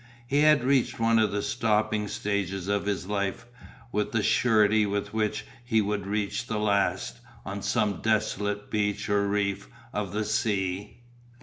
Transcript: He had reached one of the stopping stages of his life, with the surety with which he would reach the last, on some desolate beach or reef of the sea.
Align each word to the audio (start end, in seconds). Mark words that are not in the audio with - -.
He 0.25 0.39
had 0.39 0.63
reached 0.63 0.99
one 0.99 1.19
of 1.19 1.31
the 1.31 1.43
stopping 1.43 2.07
stages 2.07 2.67
of 2.67 2.87
his 2.87 3.05
life, 3.05 3.45
with 3.91 4.13
the 4.13 4.23
surety 4.23 4.83
with 4.83 5.13
which 5.13 5.45
he 5.63 5.79
would 5.79 6.07
reach 6.07 6.47
the 6.47 6.57
last, 6.57 7.19
on 7.45 7.61
some 7.61 8.01
desolate 8.01 8.71
beach 8.71 9.07
or 9.09 9.27
reef 9.27 9.69
of 9.93 10.11
the 10.11 10.25
sea. 10.25 11.01